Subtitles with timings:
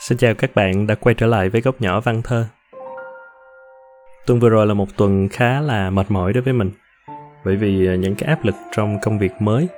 [0.00, 2.46] Xin chào các bạn đã quay trở lại với góc nhỏ văn thơ.
[4.26, 6.70] Tuần vừa rồi là một tuần khá là mệt mỏi đối với mình
[7.44, 9.68] bởi vì à, những cái áp lực trong công việc mới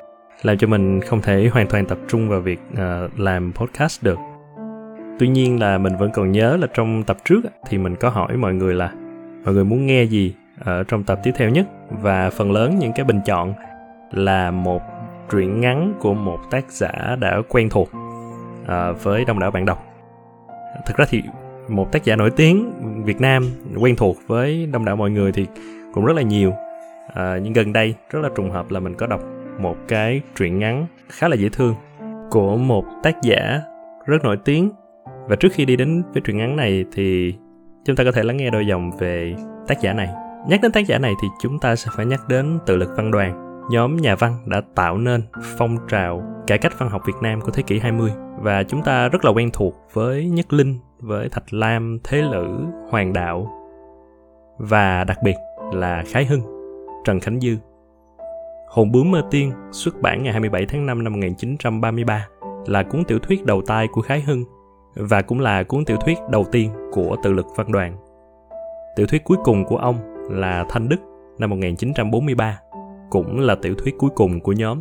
[0.42, 4.18] làm cho mình không thể hoàn toàn tập trung vào việc uh, làm podcast được.
[5.18, 8.36] Tuy nhiên là mình vẫn còn nhớ là trong tập trước thì mình có hỏi
[8.36, 8.92] mọi người là
[9.44, 10.34] mọi người muốn nghe gì
[10.64, 13.54] ở trong tập tiếp theo nhất và phần lớn những cái bình chọn
[14.12, 14.82] là một
[15.30, 17.90] truyện ngắn của một tác giả đã quen thuộc
[18.66, 19.84] À, với đông đảo bạn đọc.
[20.86, 21.22] Thực ra thì
[21.68, 22.72] một tác giả nổi tiếng
[23.04, 23.44] Việt Nam
[23.80, 25.46] quen thuộc với đông đảo mọi người thì
[25.92, 26.52] cũng rất là nhiều.
[27.14, 29.20] À, nhưng gần đây rất là trùng hợp là mình có đọc
[29.58, 31.74] một cái truyện ngắn khá là dễ thương
[32.30, 33.60] của một tác giả
[34.06, 34.70] rất nổi tiếng.
[35.28, 37.34] Và trước khi đi đến với truyện ngắn này thì
[37.84, 39.34] chúng ta có thể lắng nghe đôi dòng về
[39.68, 40.08] tác giả này.
[40.48, 43.10] Nhắc đến tác giả này thì chúng ta sẽ phải nhắc đến tự lực văn
[43.10, 43.62] đoàn.
[43.70, 45.22] Nhóm nhà văn đã tạo nên
[45.58, 48.10] phong trào cải cách văn học Việt Nam của thế kỷ 20
[48.42, 52.48] và chúng ta rất là quen thuộc với Nhất Linh, với Thạch Lam, Thế Lữ,
[52.90, 53.50] Hoàng Đạo
[54.58, 55.34] và đặc biệt
[55.72, 56.40] là Khái Hưng,
[57.04, 57.56] Trần Khánh Dư.
[58.68, 62.28] Hồn bướm mơ tiên xuất bản ngày 27 tháng 5 năm 1933
[62.66, 64.44] là cuốn tiểu thuyết đầu tay của Khái Hưng
[64.94, 67.96] và cũng là cuốn tiểu thuyết đầu tiên của tự lực văn đoàn.
[68.96, 69.96] Tiểu thuyết cuối cùng của ông
[70.30, 71.00] là Thanh Đức
[71.38, 72.58] năm 1943,
[73.10, 74.80] cũng là tiểu thuyết cuối cùng của nhóm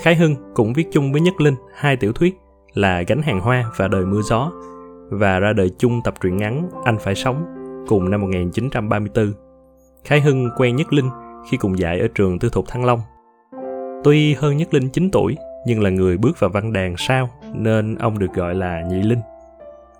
[0.00, 2.38] Khái Hưng cũng viết chung với Nhất Linh hai tiểu thuyết
[2.74, 4.52] là Gánh hàng hoa và Đời mưa gió
[5.10, 7.44] và ra đời chung tập truyện ngắn Anh phải sống
[7.88, 9.32] cùng năm 1934.
[10.04, 11.10] Khái Hưng quen Nhất Linh
[11.50, 13.00] khi cùng dạy ở trường tư thục Thăng Long.
[14.04, 17.94] Tuy hơn Nhất Linh 9 tuổi nhưng là người bước vào văn đàn sau nên
[17.94, 19.20] ông được gọi là Nhị Linh.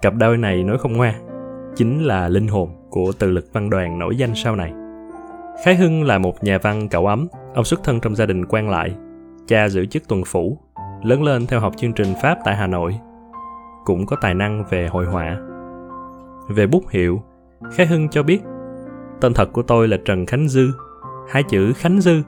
[0.03, 1.15] Cặp đôi này nói không ngoa,
[1.77, 4.73] chính là linh hồn của từ lực văn đoàn nổi danh sau này.
[5.65, 8.71] Khái Hưng là một nhà văn cậu ấm, ông xuất thân trong gia đình quan
[8.71, 8.95] lại
[9.47, 10.59] Cha giữ chức tuần phủ,
[11.03, 12.99] lớn lên theo học chương trình Pháp tại Hà Nội.
[13.85, 15.37] Cũng có tài năng về hội họa.
[16.49, 17.23] Về bút hiệu,
[17.73, 18.43] Khái Hưng cho biết
[19.23, 20.71] Tên thật của tôi là Trần Khánh Dư.
[21.29, 22.23] Hai chữ Khánh Dư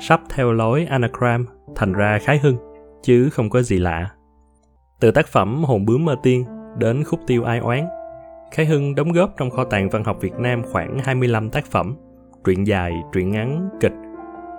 [0.00, 1.46] sắp theo lối anagram
[1.76, 2.56] thành ra Khái Hưng,
[3.02, 4.10] chứ không có gì lạ.
[5.00, 6.44] Từ tác phẩm Hồn bướm mơ tiên
[6.78, 7.86] đến khúc tiêu ai oán,
[8.52, 11.96] Khái Hưng đóng góp trong kho tàng văn học Việt Nam khoảng 25 tác phẩm,
[12.44, 13.94] truyện dài, truyện ngắn, kịch,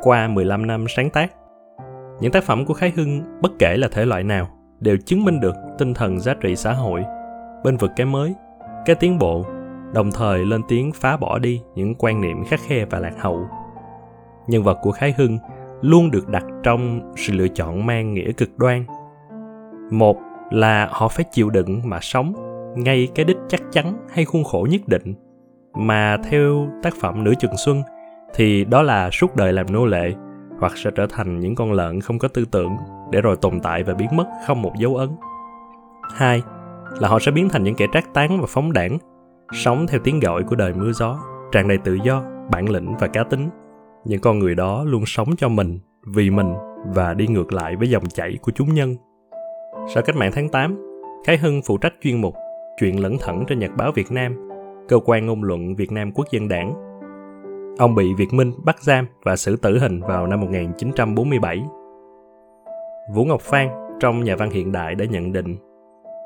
[0.02, 1.32] qua 15 năm sáng tác.
[2.20, 4.48] Những tác phẩm của Khái Hưng, bất kể là thể loại nào,
[4.80, 7.04] đều chứng minh được tinh thần giá trị xã hội,
[7.64, 8.34] bên vực cái mới,
[8.86, 9.46] cái tiến bộ,
[9.94, 13.48] đồng thời lên tiếng phá bỏ đi những quan niệm khắc khe và lạc hậu.
[14.48, 15.38] Nhân vật của Khái Hưng
[15.82, 18.86] luôn được đặt trong sự lựa chọn mang nghĩa cực đoan.
[19.92, 20.18] Một
[20.52, 22.34] là họ phải chịu đựng mà sống
[22.76, 25.14] ngay cái đích chắc chắn hay khuôn khổ nhất định
[25.74, 27.84] mà theo tác phẩm Nữ Chừng Xuân
[28.34, 30.12] thì đó là suốt đời làm nô lệ
[30.64, 32.78] hoặc sẽ trở thành những con lợn không có tư tưởng
[33.12, 35.10] để rồi tồn tại và biến mất không một dấu ấn.
[36.16, 36.42] Hai
[37.00, 38.98] là họ sẽ biến thành những kẻ trác tán và phóng đảng,
[39.54, 41.20] sống theo tiếng gọi của đời mưa gió,
[41.52, 43.50] tràn đầy tự do, bản lĩnh và cá tính.
[44.06, 46.54] Những con người đó luôn sống cho mình, vì mình
[46.86, 48.96] và đi ngược lại với dòng chảy của chúng nhân.
[49.94, 50.78] Sau cách mạng tháng 8,
[51.26, 52.36] Khái Hưng phụ trách chuyên mục
[52.80, 54.50] Chuyện lẫn thẩn trên Nhật báo Việt Nam,
[54.90, 56.93] cơ quan ngôn luận Việt Nam Quốc dân đảng
[57.78, 61.64] Ông bị Việt Minh bắt giam và xử tử hình vào năm 1947.
[63.14, 63.68] Vũ Ngọc Phan
[64.00, 65.58] trong Nhà văn hiện đại đã nhận định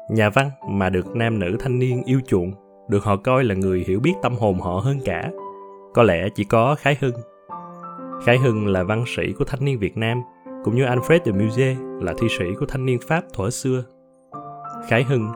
[0.09, 2.51] Nhà văn mà được nam nữ thanh niên yêu chuộng,
[2.89, 5.31] được họ coi là người hiểu biết tâm hồn họ hơn cả,
[5.93, 7.15] có lẽ chỉ có Khái Hưng.
[8.25, 10.21] Khái Hưng là văn sĩ của thanh niên Việt Nam,
[10.63, 13.83] cũng như Alfred de Musset là thi sĩ của thanh niên Pháp thuở xưa.
[14.87, 15.27] Khái Hưng,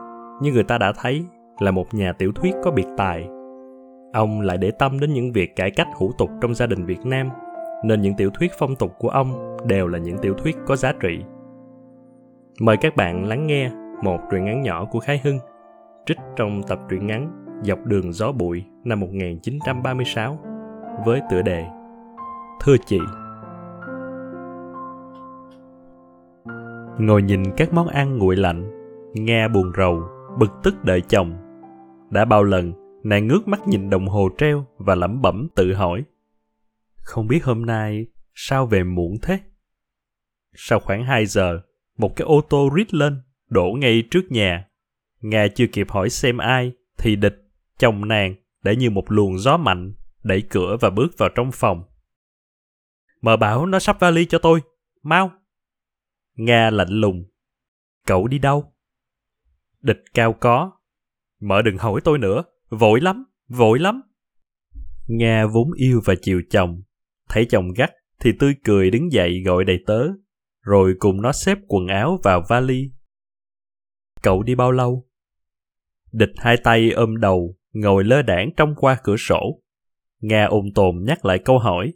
[0.42, 1.24] như người ta đã thấy,
[1.60, 3.28] là một nhà tiểu thuyết có biệt tài
[4.12, 7.06] Ông lại để tâm đến những việc cải cách hủ tục trong gia đình Việt
[7.06, 7.28] Nam,
[7.84, 10.92] nên những tiểu thuyết phong tục của ông đều là những tiểu thuyết có giá
[11.00, 11.24] trị.
[12.60, 13.70] Mời các bạn lắng nghe
[14.02, 15.38] một truyện ngắn nhỏ của Khái Hưng,
[16.06, 20.38] trích trong tập truyện ngắn Dọc đường gió bụi năm 1936
[21.04, 21.66] với tựa đề
[22.60, 22.98] Thưa chị
[26.98, 28.70] Ngồi nhìn các món ăn nguội lạnh,
[29.14, 30.02] nghe buồn rầu,
[30.38, 31.32] bực tức đợi chồng.
[32.10, 36.04] Đã bao lần Nàng ngước mắt nhìn đồng hồ treo và lẩm bẩm tự hỏi.
[36.96, 39.38] Không biết hôm nay sao về muộn thế?
[40.54, 41.60] Sau khoảng 2 giờ,
[41.96, 44.68] một cái ô tô rít lên, đổ ngay trước nhà.
[45.20, 47.36] Nga chưa kịp hỏi xem ai, thì địch,
[47.78, 51.84] chồng nàng, đã như một luồng gió mạnh, đẩy cửa và bước vào trong phòng.
[53.20, 54.60] Mờ bảo nó sắp vali cho tôi,
[55.02, 55.32] mau.
[56.34, 57.24] Nga lạnh lùng.
[58.06, 58.72] Cậu đi đâu?
[59.80, 60.72] Địch cao có.
[61.40, 62.42] Mở đừng hỏi tôi nữa,
[62.80, 64.02] Vội lắm, vội lắm.
[65.06, 66.82] Nga vốn yêu và chiều chồng,
[67.28, 67.90] thấy chồng gắt
[68.20, 70.08] thì tươi cười đứng dậy gọi đầy tớ,
[70.60, 72.90] rồi cùng nó xếp quần áo vào vali.
[74.22, 75.08] Cậu đi bao lâu?
[76.12, 79.62] Địch hai tay ôm đầu, ngồi lơ đảng trong qua cửa sổ.
[80.20, 81.92] Nga ôm tồn nhắc lại câu hỏi.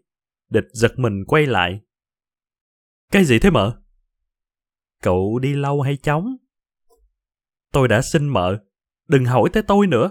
[0.50, 1.80] Địch giật mình quay lại.
[3.12, 3.80] Cái gì thế mợ?
[5.02, 6.36] Cậu đi lâu hay chóng?
[7.72, 8.58] Tôi đã xin mợ.
[9.08, 10.10] Đừng hỏi tới tôi nữa.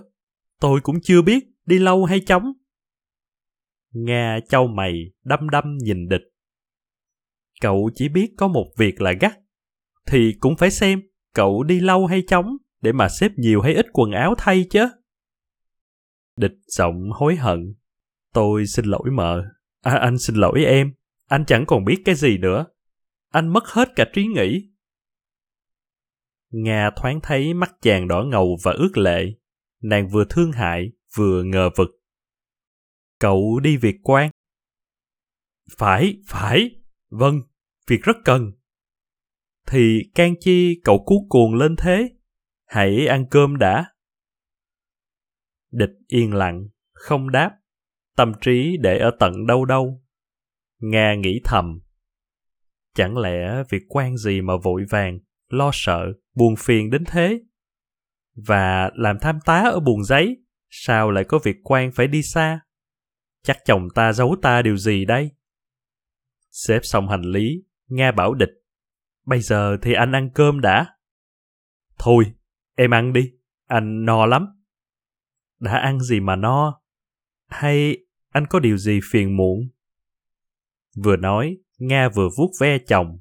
[0.60, 2.54] Tôi cũng chưa biết đi lâu hay chóng.
[3.92, 4.94] Nga châu mày
[5.24, 6.22] đăm đăm nhìn địch.
[7.62, 9.40] Cậu chỉ biết có một việc là gắt.
[10.06, 11.02] Thì cũng phải xem
[11.34, 14.88] cậu đi lâu hay chóng để mà xếp nhiều hay ít quần áo thay chứ.
[16.38, 17.74] Địch giọng hối hận.
[18.34, 19.44] Tôi xin lỗi mợ.
[19.81, 20.94] À, anh xin lỗi em.
[21.28, 22.66] Anh chẳng còn biết cái gì nữa.
[23.31, 24.69] Anh mất hết cả trí nghĩ.
[26.50, 29.25] Nga thoáng thấy mắt chàng đỏ ngầu và ướt lệ.
[29.81, 31.89] Nàng vừa thương hại, vừa ngờ vực.
[33.19, 34.30] Cậu đi việc quan.
[35.77, 36.69] Phải, phải.
[37.10, 37.42] Vâng,
[37.88, 38.51] việc rất cần.
[39.68, 42.10] Thì can chi cậu cuốn cuồng lên thế?
[42.66, 43.86] Hãy ăn cơm đã.
[45.72, 47.51] Địch yên lặng, không đáp.
[48.16, 50.04] Tâm trí để ở tận đâu đâu.
[50.80, 51.80] Nga nghĩ thầm.
[52.94, 55.19] Chẳng lẽ việc quan gì mà vội vàng,
[55.50, 57.39] lo sợ, buồn phiền đến thế?
[58.36, 60.38] Và làm tham tá ở buồn giấy,
[60.70, 62.60] sao lại có việc quan phải đi xa?
[63.44, 65.32] Chắc chồng ta giấu ta điều gì đây?
[66.52, 68.50] Xếp xong hành lý, Nga bảo địch.
[69.26, 70.88] Bây giờ thì anh ăn cơm đã.
[71.98, 72.34] Thôi,
[72.76, 73.32] em ăn đi,
[73.68, 74.48] anh no lắm.
[75.60, 76.82] Đã ăn gì mà no?
[77.48, 77.98] Hay
[78.30, 79.70] anh có điều gì phiền muộn?
[81.04, 83.20] Vừa nói, Nga vừa vuốt ve chồng.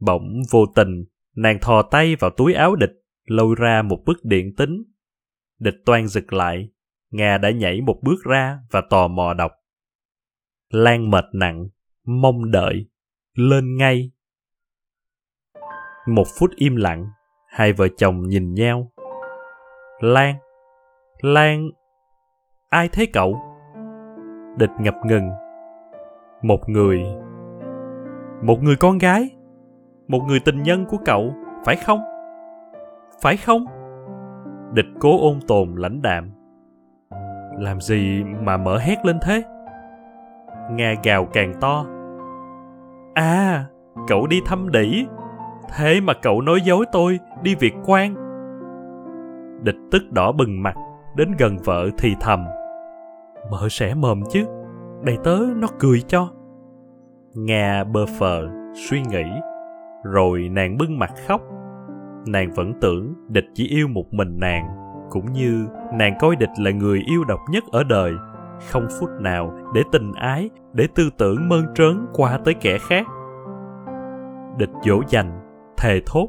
[0.00, 1.04] Bỗng vô tình,
[1.34, 2.92] nàng thò tay vào túi áo địch,
[3.26, 4.82] lôi ra một bức điện tính.
[5.58, 6.68] Địch toan giật lại,
[7.10, 9.52] Nga đã nhảy một bước ra và tò mò đọc.
[10.70, 11.68] Lan mệt nặng,
[12.04, 12.86] mong đợi,
[13.34, 14.10] lên ngay.
[16.06, 17.06] Một phút im lặng,
[17.48, 18.92] hai vợ chồng nhìn nhau.
[20.00, 20.36] Lan,
[21.22, 21.70] Lan,
[22.68, 23.40] ai thế cậu?
[24.58, 25.30] Địch ngập ngừng.
[26.42, 27.02] Một người,
[28.42, 29.30] một người con gái,
[30.08, 31.34] một người tình nhân của cậu,
[31.64, 32.15] phải không?
[33.22, 33.64] Phải không?
[34.72, 36.30] Địch cố ôn tồn lãnh đạm.
[37.58, 39.42] Làm gì mà mở hét lên thế?
[40.70, 41.84] Nga gào càng to.
[43.14, 43.64] À,
[44.08, 45.06] cậu đi thăm đỉ.
[45.76, 48.14] Thế mà cậu nói dối tôi đi việc quan.
[49.62, 50.74] Địch tức đỏ bừng mặt,
[51.16, 52.44] đến gần vợ thì thầm.
[53.50, 54.44] Mợ sẽ mồm chứ,
[55.02, 56.28] đầy tớ nó cười cho.
[57.34, 59.24] Nga bơ phờ, suy nghĩ,
[60.04, 61.40] rồi nàng bưng mặt khóc.
[62.26, 64.66] Nàng vẫn tưởng địch chỉ yêu một mình nàng,
[65.10, 68.12] cũng như nàng coi địch là người yêu độc nhất ở đời.
[68.70, 73.06] Không phút nào để tình ái để tư tưởng mơn trớn qua tới kẻ khác.
[74.58, 75.40] Địch dỗ dành
[75.76, 76.28] thề thốt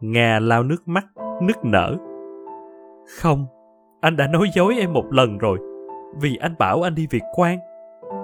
[0.00, 1.06] nga lao nước mắt
[1.42, 1.96] nức nở.
[3.20, 3.46] Không
[4.00, 5.58] anh đã nói dối em một lần rồi
[6.20, 7.58] vì anh bảo anh đi việc quan.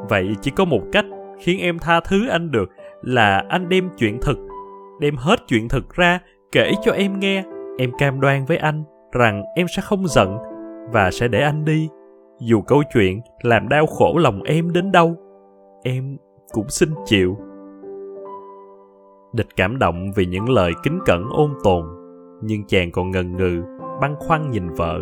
[0.09, 1.05] Vậy chỉ có một cách
[1.39, 2.71] khiến em tha thứ anh được
[3.03, 4.39] là anh đem chuyện thực
[5.01, 6.21] đem hết chuyện thực ra
[6.53, 7.45] kể cho em nghe,
[7.79, 10.39] em cam đoan với anh rằng em sẽ không giận
[10.93, 11.89] và sẽ để anh đi.
[12.41, 15.17] Dù câu chuyện làm đau khổ lòng em đến đâu,
[15.83, 16.17] em
[16.53, 17.37] cũng xin chịu.
[19.33, 21.85] Địch cảm động vì những lời kính cẩn ôn tồn,
[22.43, 23.63] nhưng chàng còn ngần ngừ,
[24.01, 25.01] băn khoăn nhìn vợ.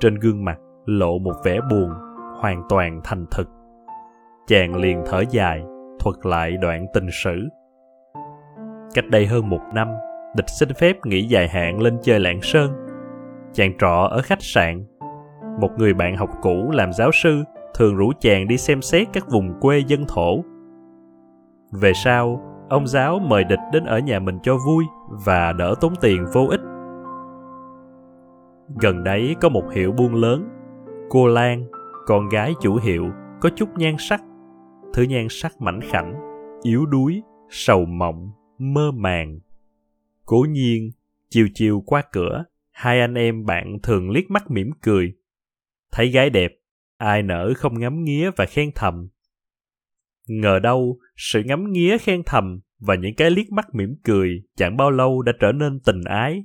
[0.00, 1.90] Trên gương mặt lộ một vẻ buồn,
[2.40, 3.48] hoàn toàn thành thực.
[4.46, 5.62] Chàng liền thở dài,
[6.00, 7.48] thuật lại đoạn tình sử.
[8.94, 9.88] Cách đây hơn một năm
[10.36, 12.86] địch xin phép nghỉ dài hạn lên chơi lạng sơn
[13.52, 14.84] chàng trọ ở khách sạn
[15.60, 17.44] một người bạn học cũ làm giáo sư
[17.74, 20.44] thường rủ chàng đi xem xét các vùng quê dân thổ.
[21.72, 24.84] Về sau, ông giáo mời địch đến ở nhà mình cho vui
[25.26, 26.60] và đỡ tốn tiền vô ích.
[28.80, 30.48] Gần đấy có một hiệu buôn lớn.
[31.10, 31.64] Cô Lan,
[32.06, 33.06] con gái chủ hiệu,
[33.40, 34.22] có chút nhan sắc.
[34.94, 36.14] Thứ nhan sắc mảnh khảnh,
[36.62, 39.38] yếu đuối, sầu mộng, mơ màng.
[40.28, 40.90] Cố nhiên,
[41.30, 45.12] chiều chiều qua cửa, hai anh em bạn thường liếc mắt mỉm cười
[45.92, 46.52] Thấy gái đẹp,
[46.96, 49.08] ai nỡ không ngắm nghía và khen thầm.
[50.26, 54.76] Ngờ đâu, sự ngắm nghía khen thầm và những cái liếc mắt mỉm cười chẳng
[54.76, 56.44] bao lâu đã trở nên tình ái.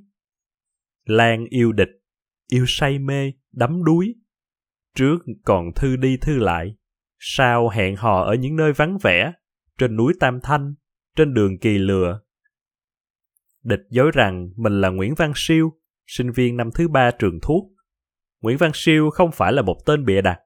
[1.06, 2.02] Lan yêu địch,
[2.52, 4.16] yêu say mê, đắm đuối.
[4.96, 6.76] Trước còn thư đi thư lại,
[7.20, 9.34] sau hẹn hò ở những nơi vắng vẻ,
[9.78, 10.74] trên núi Tam Thanh,
[11.16, 12.20] trên đường Kỳ Lừa.
[13.64, 15.74] Địch dối rằng mình là Nguyễn Văn Siêu,
[16.08, 17.72] sinh viên năm thứ ba trường thuốc.
[18.42, 20.40] Nguyễn Văn Siêu không phải là một tên bịa đặt,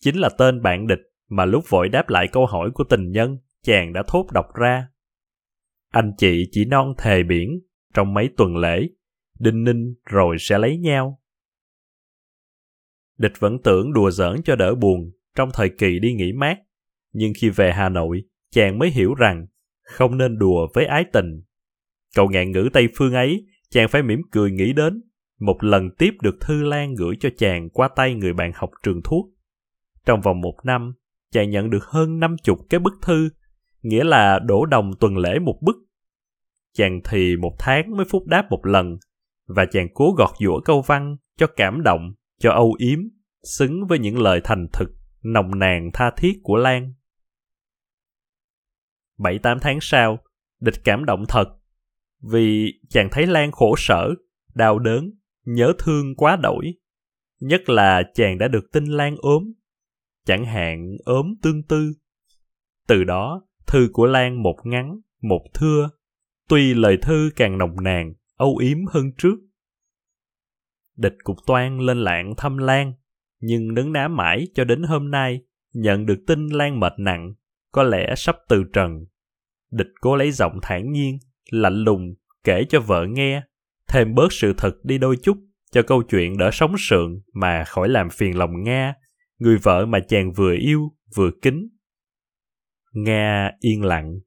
[0.00, 3.38] chính là tên bạn địch mà lúc vội đáp lại câu hỏi của tình nhân,
[3.62, 4.88] chàng đã thốt đọc ra.
[5.90, 7.60] Anh chị chỉ non thề biển,
[7.94, 8.88] trong mấy tuần lễ,
[9.38, 11.20] đinh ninh rồi sẽ lấy nhau.
[13.18, 16.58] Địch vẫn tưởng đùa giỡn cho đỡ buồn trong thời kỳ đi nghỉ mát,
[17.12, 19.46] nhưng khi về Hà Nội, chàng mới hiểu rằng
[19.82, 21.42] không nên đùa với ái tình.
[22.16, 25.02] Cậu ngạn ngữ Tây Phương ấy, chàng phải mỉm cười nghĩ đến,
[25.40, 29.00] một lần tiếp được Thư Lan gửi cho chàng qua tay người bạn học trường
[29.04, 29.26] thuốc.
[30.04, 30.92] Trong vòng một năm,
[31.30, 33.28] chàng nhận được hơn năm chục cái bức thư,
[33.82, 35.76] nghĩa là đổ đồng tuần lễ một bức.
[36.72, 38.96] Chàng thì một tháng mới phúc đáp một lần,
[39.46, 42.98] và chàng cố gọt giũa câu văn cho cảm động, cho âu yếm,
[43.42, 44.90] xứng với những lời thành thực,
[45.22, 46.94] nồng nàn tha thiết của Lan.
[49.18, 50.18] Bảy tám tháng sau,
[50.60, 51.44] địch cảm động thật,
[52.22, 54.10] vì chàng thấy Lan khổ sở,
[54.54, 55.10] đau đớn,
[55.44, 56.74] nhớ thương quá đổi.
[57.40, 59.52] Nhất là chàng đã được tin Lan ốm,
[60.26, 61.92] chẳng hạn ốm tương tư.
[62.88, 65.90] Từ đó, thư của Lan một ngắn, một thưa,
[66.48, 69.34] tuy lời thư càng nồng nàn, âu yếm hơn trước.
[70.96, 72.92] Địch cục toan lên lạng thăm Lan,
[73.40, 77.34] nhưng đứng ná mãi cho đến hôm nay, nhận được tin Lan mệt nặng,
[77.72, 79.04] có lẽ sắp từ trần.
[79.70, 81.18] Địch cố lấy giọng thản nhiên,
[81.50, 83.42] lạnh lùng, kể cho vợ nghe,
[83.88, 85.36] thêm bớt sự thật đi đôi chút,
[85.72, 88.94] cho câu chuyện đỡ sống sượng mà khỏi làm phiền lòng Nga,
[89.38, 91.68] người vợ mà chàng vừa yêu, vừa kính.
[92.92, 94.18] Nga yên lặng,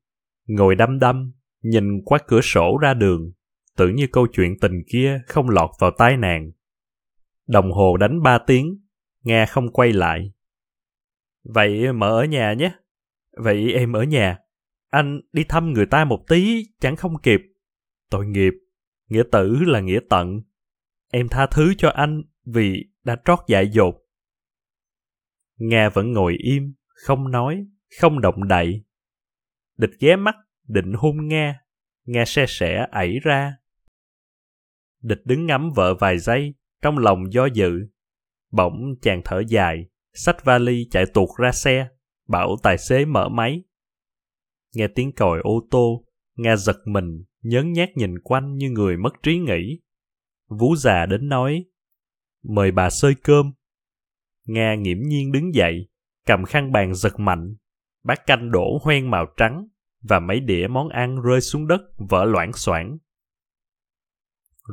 [0.48, 3.32] ngồi đăm đăm, nhìn qua cửa sổ ra đường,
[3.78, 6.52] tưởng như câu chuyện tình kia không lọt vào tai nàng.
[7.48, 8.80] Đồng hồ đánh ba tiếng,
[9.24, 10.32] Nga không quay lại.
[11.44, 12.72] Vậy mở ở nhà nhé.
[13.38, 14.38] Vậy em ở nhà.
[14.96, 17.42] Anh đi thăm người ta một tí chẳng không kịp.
[18.10, 18.54] Tội nghiệp,
[19.10, 20.42] nghĩa tử là nghĩa tận.
[21.12, 23.96] Em tha thứ cho anh vì đã trót dại dột.
[25.58, 27.66] Nga vẫn ngồi im, không nói,
[28.00, 28.84] không động đậy.
[29.78, 30.36] Địch ghé mắt,
[30.68, 31.60] định hôn Nga.
[32.06, 33.58] Nga xe sẻ ẩy ra.
[35.02, 37.72] Địch đứng ngắm vợ vài giây, trong lòng do dự.
[38.52, 41.88] Bỗng chàng thở dài, xách vali chạy tuột ra xe,
[42.28, 43.64] bảo tài xế mở máy.
[44.76, 46.06] Nghe tiếng còi ô tô,
[46.36, 49.82] Nga giật mình, nhớn nhát nhìn quanh như người mất trí nghĩ.
[50.48, 51.66] Vú già đến nói,
[52.44, 53.52] mời bà xơi cơm.
[54.46, 55.90] Nga nghiễm nhiên đứng dậy,
[56.26, 57.56] cầm khăn bàn giật mạnh,
[58.04, 59.68] bát canh đổ hoen màu trắng
[60.02, 62.98] và mấy đĩa món ăn rơi xuống đất vỡ loãng xoảng.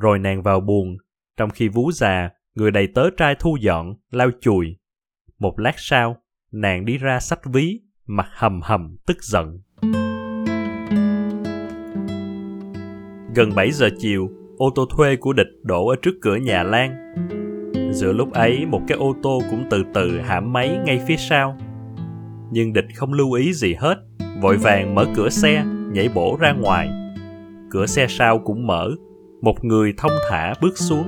[0.00, 0.96] Rồi nàng vào buồn,
[1.36, 4.76] trong khi vú già, người đầy tớ trai thu dọn, lau chùi.
[5.38, 9.62] Một lát sau, nàng đi ra sách ví, mặt hầm hầm tức giận.
[13.34, 17.14] Gần 7 giờ chiều, ô tô thuê của địch đổ ở trước cửa nhà Lan.
[17.92, 21.56] Giữa lúc ấy, một cái ô tô cũng từ từ hãm máy ngay phía sau.
[22.50, 23.98] Nhưng địch không lưu ý gì hết,
[24.40, 26.90] vội vàng mở cửa xe, nhảy bổ ra ngoài.
[27.70, 28.90] Cửa xe sau cũng mở,
[29.42, 31.06] một người thông thả bước xuống.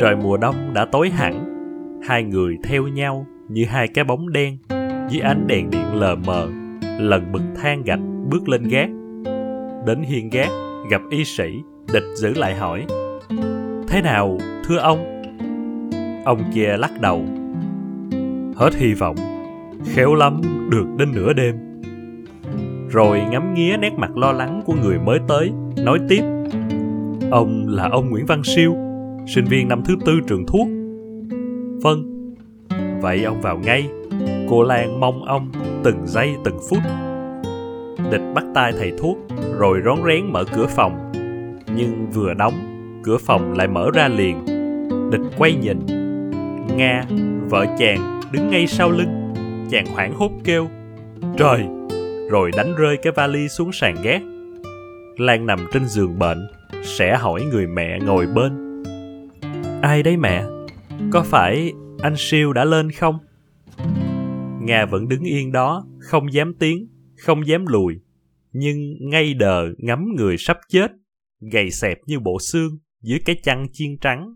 [0.00, 1.44] Trời mùa đông đã tối hẳn,
[2.08, 4.58] hai người theo nhau như hai cái bóng đen
[5.10, 6.48] dưới ánh đèn điện lờ mờ,
[6.98, 8.00] lần bực than gạch
[8.30, 8.88] bước lên gác.
[9.86, 10.48] Đến hiên gác,
[10.90, 11.62] gặp y sĩ,
[11.92, 12.86] địch giữ lại hỏi.
[13.88, 15.22] Thế nào, thưa ông?
[16.24, 17.24] Ông kia lắc đầu.
[18.56, 19.16] Hết hy vọng,
[19.84, 20.40] khéo lắm
[20.70, 21.56] được đến nửa đêm.
[22.90, 26.22] Rồi ngắm nghía nét mặt lo lắng của người mới tới, nói tiếp.
[27.30, 28.76] Ông là ông Nguyễn Văn Siêu,
[29.26, 30.68] sinh viên năm thứ tư trường thuốc.
[31.82, 32.32] Vâng,
[33.00, 33.88] vậy ông vào ngay.
[34.48, 35.50] Cô Lan mong ông
[35.84, 36.78] từng giây từng phút.
[38.10, 39.18] Địch bắt tay thầy thuốc,
[39.58, 41.12] rồi rón rén mở cửa phòng.
[41.76, 42.54] Nhưng vừa đóng,
[43.02, 44.44] cửa phòng lại mở ra liền.
[45.10, 45.78] Địch quay nhìn.
[46.76, 47.04] Nga,
[47.48, 49.34] vợ chàng, đứng ngay sau lưng.
[49.70, 50.68] Chàng hoảng hốt kêu.
[51.36, 51.66] Trời!
[52.30, 54.22] Rồi đánh rơi cái vali xuống sàn gác.
[55.16, 56.48] Lan nằm trên giường bệnh,
[56.82, 58.82] sẽ hỏi người mẹ ngồi bên.
[59.82, 60.44] Ai đấy mẹ?
[61.10, 61.72] Có phải
[62.02, 63.18] anh siêu đã lên không?
[64.60, 67.94] Nga vẫn đứng yên đó, không dám tiếng không dám lùi.
[68.52, 70.92] Nhưng ngay đờ ngắm người sắp chết,
[71.52, 74.34] gầy xẹp như bộ xương dưới cái chăn chiên trắng.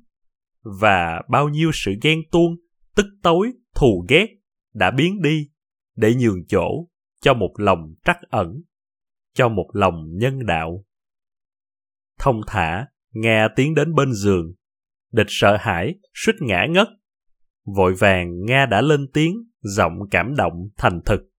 [0.63, 2.57] Và bao nhiêu sự ghen tuông,
[2.95, 4.27] tức tối, thù ghét
[4.75, 5.51] đã biến đi
[5.97, 6.89] để nhường chỗ
[7.21, 8.63] cho một lòng trắc ẩn,
[9.35, 10.85] cho một lòng nhân đạo
[12.21, 14.55] thông thả, nghe tiến đến bên giường.
[15.13, 16.89] Địch sợ hãi, suýt ngã ngất.
[17.77, 21.30] Vội vàng Nga đã lên tiếng, giọng cảm động, thành thực.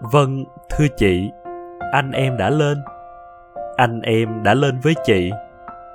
[0.00, 1.30] Vâng, thưa chị,
[1.92, 2.78] anh em đã lên.
[3.76, 5.30] Anh em đã lên với chị.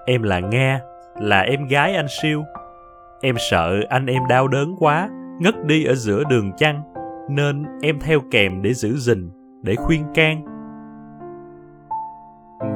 [0.06, 0.80] Em là Nga,
[1.20, 2.44] là em gái anh siêu.
[3.22, 5.10] Em sợ anh em đau đớn quá,
[5.40, 6.82] ngất đi ở giữa đường chăng,
[7.30, 9.30] nên em theo kèm để giữ gìn,
[9.62, 10.46] để khuyên can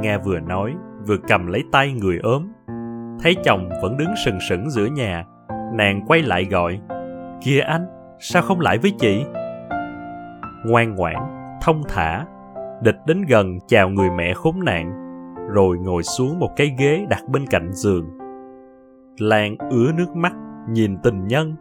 [0.01, 0.75] Nga vừa nói,
[1.07, 2.51] vừa cầm lấy tay người ốm.
[3.23, 5.25] Thấy chồng vẫn đứng sừng sững giữa nhà,
[5.73, 6.79] nàng quay lại gọi.
[7.41, 7.85] Kìa anh,
[8.19, 9.25] sao không lại với chị?
[10.65, 11.15] Ngoan ngoãn,
[11.61, 12.25] thông thả,
[12.81, 14.91] địch đến gần chào người mẹ khốn nạn,
[15.53, 18.05] rồi ngồi xuống một cái ghế đặt bên cạnh giường.
[19.19, 20.33] Lan ứa nước mắt,
[20.69, 21.55] nhìn tình nhân.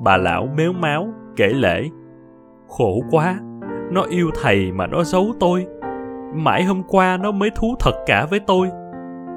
[0.00, 1.88] Bà lão méo máu, kể lễ.
[2.68, 3.38] Khổ quá,
[3.92, 5.66] nó yêu thầy mà nó giấu tôi.
[6.34, 8.68] Mãi hôm qua nó mới thú thật cả với tôi.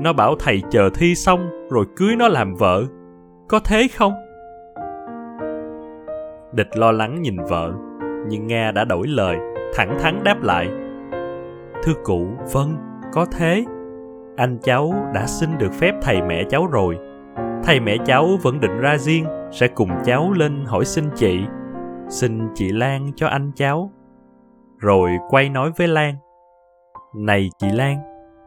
[0.01, 2.83] Nó bảo thầy chờ thi xong rồi cưới nó làm vợ.
[3.48, 4.13] Có thế không?
[6.51, 7.74] Địch lo lắng nhìn vợ,
[8.28, 9.38] nhưng Nga đã đổi lời,
[9.75, 10.68] thẳng thắn đáp lại.
[11.84, 12.78] Thưa cụ, vâng,
[13.13, 13.63] có thế.
[14.38, 16.98] Anh cháu đã xin được phép thầy mẹ cháu rồi.
[17.63, 21.40] Thầy mẹ cháu vẫn định ra riêng, sẽ cùng cháu lên hỏi xin chị.
[22.10, 23.92] Xin chị Lan cho anh cháu.
[24.80, 26.16] Rồi quay nói với Lan.
[27.16, 27.98] Này chị Lan,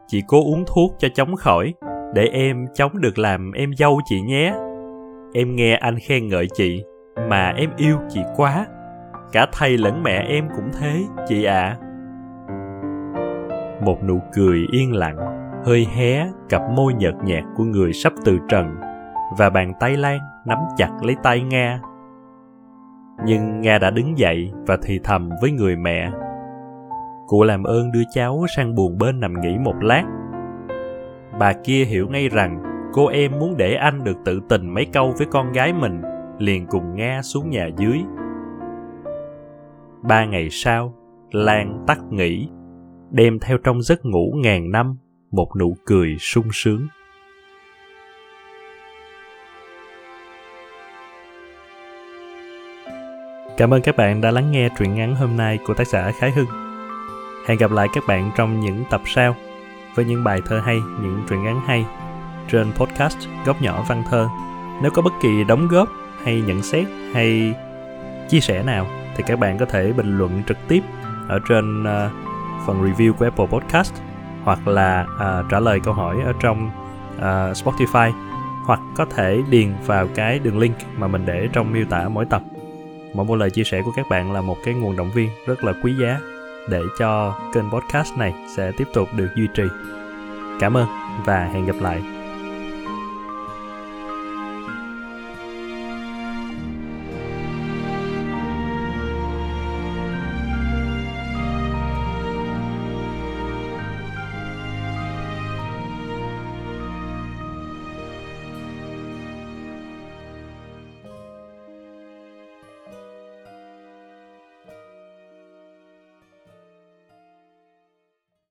[0.07, 1.73] chị cố uống thuốc cho chóng khỏi,
[2.13, 4.53] để em chóng được làm em dâu chị nhé.
[5.33, 6.83] Em nghe anh khen ngợi chị,
[7.29, 8.65] mà em yêu chị quá.
[9.31, 11.77] Cả thầy lẫn mẹ em cũng thế, chị ạ.
[11.79, 11.85] À.
[13.81, 15.17] Một nụ cười yên lặng,
[15.65, 18.75] hơi hé cặp môi nhợt nhạt của người sắp từ trần
[19.37, 21.79] và bàn tay Lan nắm chặt lấy tay Nga.
[23.25, 26.11] Nhưng Nga đã đứng dậy và thì thầm với người mẹ.
[27.27, 30.03] Cụ làm ơn đưa cháu sang buồng bên nằm nghỉ một lát.
[31.39, 32.63] Bà kia hiểu ngay rằng
[32.93, 36.01] cô em muốn để anh được tự tình mấy câu với con gái mình,
[36.37, 37.99] liền cùng Nga xuống nhà dưới.
[40.07, 40.93] Ba ngày sau,
[41.31, 42.47] Lan tắt nghỉ,
[43.11, 44.97] đem theo trong giấc ngủ ngàn năm
[45.31, 46.87] một nụ cười sung sướng.
[53.57, 56.31] Cảm ơn các bạn đã lắng nghe truyện ngắn hôm nay của tác giả Khái
[56.31, 56.47] Hưng.
[57.47, 59.35] Hẹn gặp lại các bạn trong những tập sau
[59.95, 61.85] với những bài thơ hay, những truyện ngắn hay
[62.47, 64.27] trên podcast Góc Nhỏ Văn Thơ.
[64.81, 65.89] Nếu có bất kỳ đóng góp
[66.23, 67.53] hay nhận xét hay
[68.29, 70.83] chia sẻ nào thì các bạn có thể bình luận trực tiếp
[71.27, 72.11] ở trên uh,
[72.67, 73.93] phần review của Apple Podcast
[74.43, 76.69] hoặc là uh, trả lời câu hỏi ở trong
[77.17, 77.21] uh,
[77.57, 78.11] Spotify
[78.65, 82.25] hoặc có thể điền vào cái đường link mà mình để trong miêu tả mỗi
[82.25, 82.41] tập.
[83.13, 85.63] Mỗi một lời chia sẻ của các bạn là một cái nguồn động viên rất
[85.63, 86.19] là quý giá
[86.69, 89.63] để cho kênh podcast này sẽ tiếp tục được duy trì.
[90.59, 90.87] Cảm ơn
[91.25, 92.24] và hẹn gặp lại.